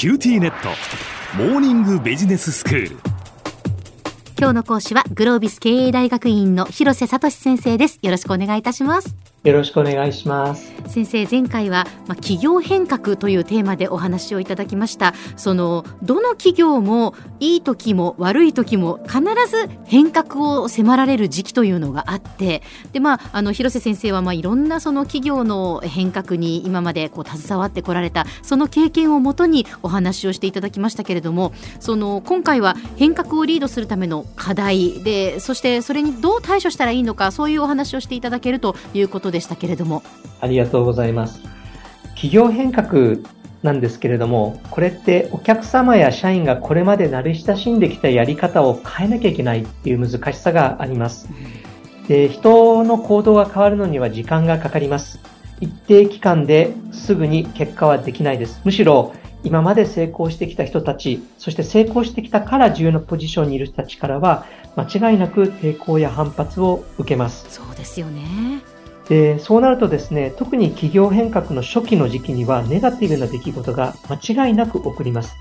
[0.00, 0.70] QTnet。
[1.36, 2.96] モーニングビジネススクール。
[4.38, 7.98] 今日の講師はグロービス経営大学院の広瀬聡先生です。
[8.00, 9.14] よろしくお願いいたします。
[9.42, 10.70] よろしくお願いします。
[10.86, 15.14] 先生前回は、まあ、企業変革というテーマでお話をいただきました。
[15.36, 40.02] そのどの企業もいい時も悪い時も必ず変革を迫られる時期というのがあってで、まあ、あの広瀬先生は、まあ、いろんなその企業の変革に今までこう携わってこられたその経験をもとにお話をしていただきましたけれどもその今回は変革をリードするための課題でそしてそれにどう対処したらいいのかそういうお話をしていただけるということでしたけれども。
[40.40, 41.40] ありがとうございます。
[42.14, 43.18] 企業変革
[43.62, 51.28] なんですけれども、これってお客様や社員がこれまで慣れ親しんできたやり方を変えなきゃいけないっていう難しさがあります。
[52.08, 55.20] で人の行動が変わるのには時間がかかります。
[55.60, 58.60] 一定期間ですぐに結果はできないです。
[58.64, 59.12] むしろ
[59.42, 64.44] 今まで成功してきた人たち、そして成功してきたから重要なポジションにいる人たちからは、
[64.76, 67.46] 間違いなく抵抗や反発を受けます。
[67.48, 68.22] そうですよね。
[69.10, 75.34] で、そうなるとですね、特に企業変革の初期の時期にはネガティブな出来事が間違いなく起こります。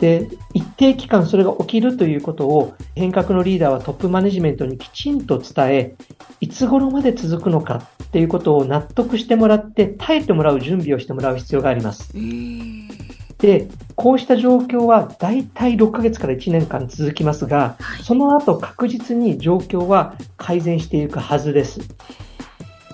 [0.00, 5.94] で、一定期間それが起きるということを変革のリーダーはトップマネジメントにきちんと伝え、
[6.40, 12.12] いつ頃まで続くのかっていうことを納得してもらって耐えてもらう準備をしてもらう必要があります。
[13.38, 21.80] で、こうした状況は大体6ヶ月から1年間続きますが、その後確実に状況は改善していくはずです。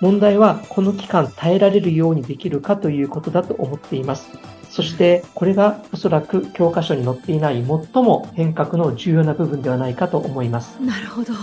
[0.00, 4.28] 問題はこの期間耐えられるようにできるかということだと思っています。
[4.70, 10.80] そしてこれがおそらく教科書に載っていない最も変革の重要な部分ではないかと思います。
[10.80, 11.34] なるほど。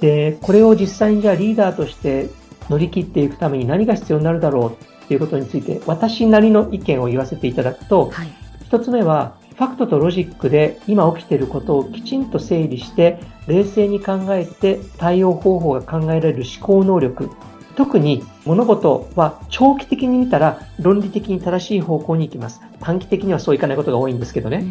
[0.00, 2.30] で、これを実際にじゃあリーダーとして
[2.68, 8.28] 乗り切っていくために何が必要になるだろうっていうことについて私なりの意見を言わせていただくと、はい、
[8.64, 13.18] 一つ目はファクトとロジックで今起きていることをきちんと整理して
[13.48, 17.30] 冷静に考えて対応方法が考えられる思考能力
[17.78, 22.60] 特に物事は長期的に見たら論理的に正しい方向に行きます。
[22.80, 24.64] 短期的にはそういかないことが多いんですけどね。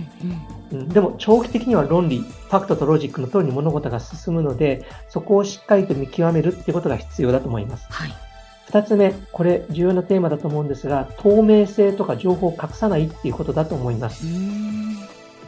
[0.72, 7.88] うんうん、でも長期的には論理、ファクトとロジックの通りに物事が進むので、そこをしっかりと見極めるってことが必要だと思います。
[7.90, 8.14] はい。
[8.66, 14.26] 二つ目、これ重要なテーマだと思うんですが、透明性とか情報を隠さないっていうことだと思います。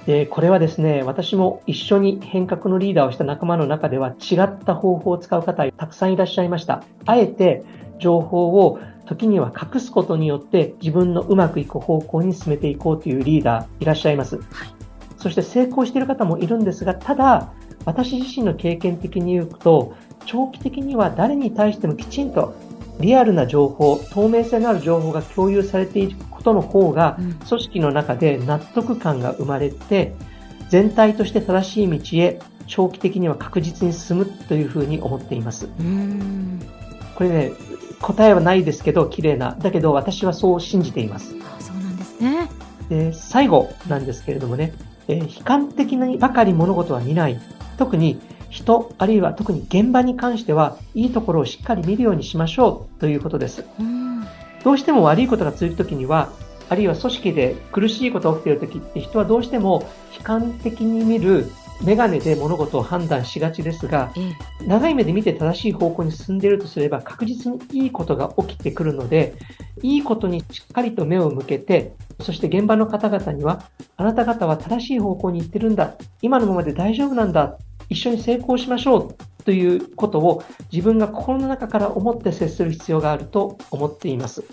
[0.10, 6.84] で、これはですね、私も一緒に変革のリーダーをした仲間の中では違った方法を使う方たくさんいらっしゃいました。
[7.06, 7.64] あえて
[8.00, 14.38] 情報を時には隠すことによって自分のうまくいく方向に進めていこうというリーダーいらっしゃいます。
[14.38, 14.46] はい、
[15.20, 17.54] そして成功している方もいるんですが、ただ、
[17.86, 19.94] 私自身の経験的に言うと、
[20.26, 22.56] 長期的には誰に対してもきちんと
[23.00, 27.18] リアルな情報、透明性のある情報が共有されていくことの方が、
[27.48, 30.16] 組織の中で納得感が生まれて、
[30.70, 35.68] 全体として正しい道へ長期的には確実に進むというふうに思っています。
[37.16, 37.52] これね、
[38.02, 39.56] 答えはないですけど、綺麗な。
[39.60, 41.36] だけど私はそう信じています。
[41.58, 42.50] あそうなんですね。
[42.90, 44.74] で、最後なんですけれどもね、
[45.08, 47.40] えー、悲観的にばかり物事は見ない。
[47.78, 53.64] 特に人、あるいは特に現場に関しては、いいところをしっかり見るようにしましょうということです。
[54.64, 56.32] どうしても悪いことが続くときには、
[56.70, 61.50] あるいは組織で苦しいことが起きているときって人はどうしても悲観的に見る
[61.84, 64.12] メガネで物事を判断しがちですが、
[64.68, 69.36] 長い目で見て正しい方向に進んでいるとすれば確実にいいことが起きてくるので、
[69.82, 73.64] いいことにしっかりと目を向けて、そして現場の方々には、
[73.96, 75.94] あなた方は正しい方向に行ってるんだ。
[76.22, 77.58] 今のままで大丈夫なんだ。
[77.90, 84.44] 一緒に成功しましょうということを自分が心の中から思って接する必要があると思っています。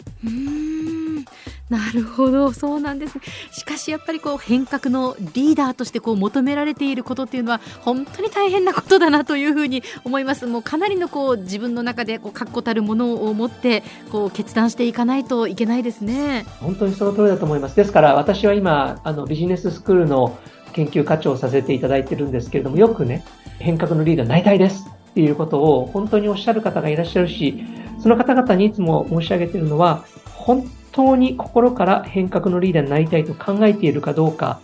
[1.69, 2.53] なるほど。
[2.53, 3.19] そうなんです、
[3.51, 10.47] しかしやっぱりこう変革のリーダーとしてこう求められていることっていうのは本当に大変なことだなというふうに思います。
[10.47, 13.83] もうかなりのこう自分の中でこう確固たるものを持って
[14.13, 16.47] こう決断していかないといけないですね。
[16.61, 17.75] 本当にその通りだと思います。
[17.75, 20.39] ですから私は今あのビジネススクールの
[20.77, 23.25] 研究課長をさせていただいてるんですけれども、よくね、
[23.59, 27.65] 変革のリーダーになりたいですっていうことを本当におっしゃる方がいらっしゃるし、
[27.99, 34.61] その方々にいつも申し上げているのは、本当に心から変革のリーダーになりたいと考えているかどうか、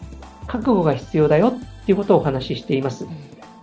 [0.46, 3.06] 覚悟が必要だよっていうことをお話ししています。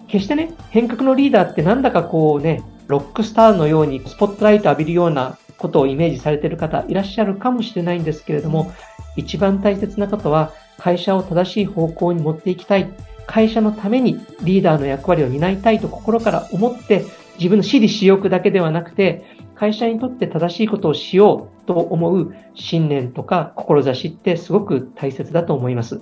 [0.08, 8.72] 決してね、変革のリーダーってなんだかこうね、ロックスターのようにスポットライト浴びるようなことをイメージされている方いらっしゃるかもしれないんですけれども、
[9.16, 12.90] 一番大切なことは会社を正しい方向に持っていきたい。
[13.28, 17.06] 会社のためにリーダーの役割を担いたいと心から思って、
[17.38, 19.24] 自分の私利私欲だけではなくて、
[19.54, 26.02] 会社にとって正しいことをしようと思う信念とか志ってすごく大切だと思います。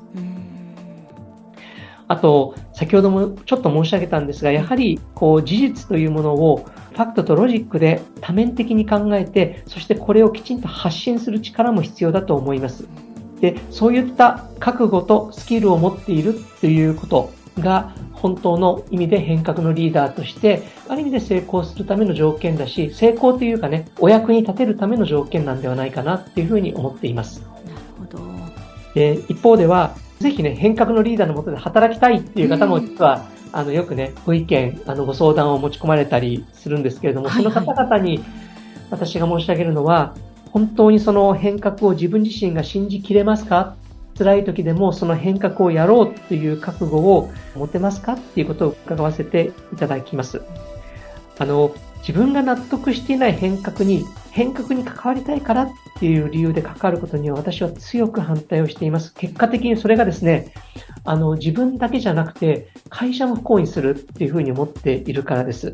[2.07, 6.65] あと、先ほどもちょっと申し上げたんですが、やはりこう事実というものを
[6.98, 12.88] ファクトとロジックで多面的に考えて、そしてこれをきちんと発信する力も必要だと思います。
[13.40, 27.42] で、そういった覚悟とスキルを持っているということが本当の意味で変革のリーダーとして、ある意味で成功するための条件だし、成功というかね、お役に立てるための条件なんではないかなっていうふうに思っています。
[27.42, 27.52] なる
[28.00, 28.24] ほど。
[28.96, 38.24] で、一方では、ぜひね、変革のリーダーのもとで働きたいっていう方も実は、あの、よくね、ご意見、あの、ご相談を持ち込まれたりするんですけれども、その方々に
[38.92, 40.13] 私が申し上げるのは、
[40.51, 43.75] 本当にその変革を自分自身が信じきれますか？
[44.15, 48.13] 辛い時でもその変革をやろうという覚悟を持てますか？
[48.13, 50.44] っていうことを伺わせていただきます。
[51.39, 54.06] あの、自分が納得していない変革に、
[54.38, 55.69] 変革に関わりたいからっ
[56.00, 59.12] ていう理由で関わることには私は強く反対をしています。
[59.16, 60.54] 結果的にそれがですね、
[61.06, 65.74] あの、自分だけじゃなくて会社も不幸にするっていうふうに思っているからです。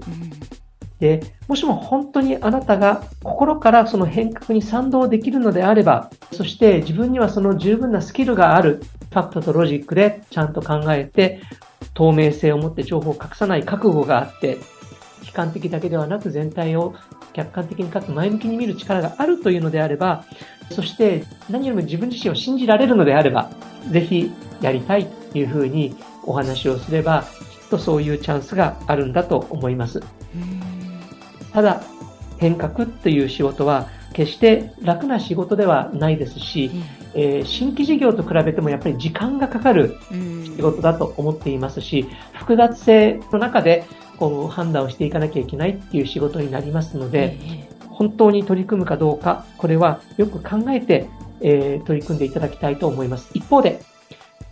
[1.01, 8.81] で、もしも本当にあなたが心からその変革に賛同できるのであれば、そして自分にはその十分なスキルがある、
[9.11, 11.41] ファクトとロジックでちゃんと考えて、
[11.93, 14.57] 透明性を持って情報を隠さない覚悟があって、
[15.33, 16.93] 悲観的だけではなく全体を
[17.33, 20.23] 客観的にかつ前向きに見る力があるというのであれば、
[20.71, 23.49] そして何よりも自分自身を信じられるのであれば、
[23.89, 24.31] ぜひ
[24.61, 30.01] やりたいというふうにお話をすれば、きっとそういうチャンスがあるんだと思います。
[31.51, 31.81] ただ、
[32.37, 36.71] 変革という仕事は決して楽な仕事ではないですし、
[37.15, 43.85] えー、新規事業と比べてもやっぱり時間がかかる仕事だと思っていますし、複雑性の中で
[44.17, 47.37] こう判断をしていかなきゃいけないっていう仕事になりますので、
[47.89, 51.07] 本当に取り組むかどうか、これはよく考えて、
[51.41, 53.29] えー、取り組んでいただきたいと思います。
[53.33, 53.81] 一方で、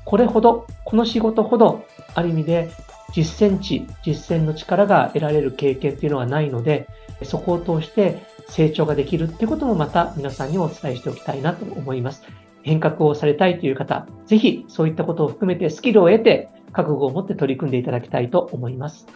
[0.06, 2.70] これほど、この仕事ほど、ある意味で
[3.14, 6.88] 実践値、実践の力が得られる経験っていうのはないので、
[7.24, 12.24] そこを通して成長ができるっていうこともまた皆さんにお伝えしておきたいなと思います。
[12.64, 19.08] 変革をされたいという方、ぜひそういったことを含めてスキルを得て、覚悟を持って取り組んでいただきたいと思います。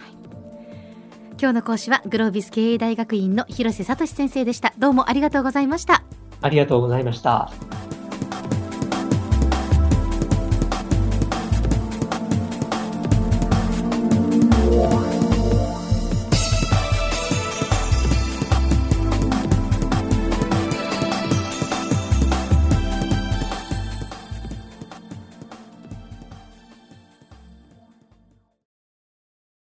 [1.39, 4.73] 今日の講師はグロービス経営大学院の広瀬聡先生でした。
[4.77, 6.03] どうもありがとうございました。
[6.41, 7.51] ありがとうございました。